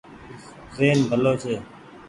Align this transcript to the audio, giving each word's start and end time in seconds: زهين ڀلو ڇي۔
زهين 0.75 0.99
ڀلو 1.09 1.33
ڇي۔ 1.41 1.55